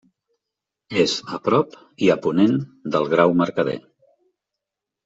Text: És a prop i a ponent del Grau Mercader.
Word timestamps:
És 1.03 1.13
a 1.37 1.41
prop 1.49 1.77
i 2.07 2.11
a 2.15 2.17
ponent 2.25 2.59
del 2.97 3.09
Grau 3.13 3.39
Mercader. 3.45 3.79